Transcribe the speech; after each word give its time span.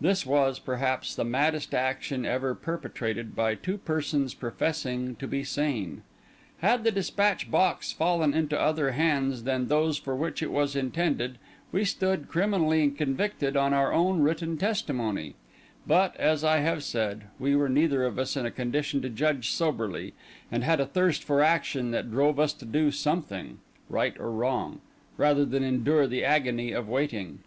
This 0.00 0.24
was, 0.24 0.58
perhaps, 0.58 1.14
the 1.14 1.22
maddest 1.22 1.74
action 1.74 2.24
ever 2.24 2.54
perpetrated 2.54 3.36
by 3.36 3.54
two 3.54 3.76
persons 3.76 4.32
professing 4.32 5.16
to 5.16 5.28
be 5.28 5.44
sane. 5.44 6.00
Had 6.60 6.82
the 6.82 6.90
despatch 6.90 7.50
box 7.50 7.92
fallen 7.92 8.32
into 8.32 8.58
other 8.58 8.92
hands 8.92 9.42
than 9.42 9.68
those 9.68 9.98
for 9.98 10.16
which 10.16 10.42
it 10.42 10.50
was 10.50 10.76
intended, 10.76 11.36
we 11.72 11.84
stood 11.84 12.26
criminally 12.26 12.90
convicted 12.90 13.54
on 13.54 13.74
our 13.74 13.92
own 13.92 14.20
written 14.22 14.56
testimony; 14.56 15.34
but, 15.86 16.16
as 16.16 16.42
I 16.42 16.60
have 16.60 16.82
said, 16.82 17.24
we 17.38 17.54
were 17.54 17.68
neither 17.68 18.02
of 18.04 18.18
us 18.18 18.34
in 18.34 18.46
a 18.46 18.50
condition 18.50 19.02
to 19.02 19.10
judge 19.10 19.50
soberly, 19.50 20.14
and 20.50 20.64
had 20.64 20.80
a 20.80 20.86
thirst 20.86 21.22
for 21.22 21.42
action 21.42 21.90
that 21.90 22.10
drove 22.10 22.40
us 22.40 22.54
to 22.54 22.64
do 22.64 22.90
something, 22.90 23.58
right 23.90 24.18
or 24.18 24.30
wrong, 24.32 24.80
rather 25.18 25.44
than 25.44 25.62
endure 25.62 26.06
the 26.06 26.24
agony 26.24 26.72
of 26.72 26.88
waiting. 26.88 27.40